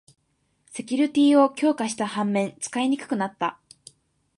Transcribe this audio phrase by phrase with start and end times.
[0.71, 3.59] セキュリティーを強化した反面、使いにくくなった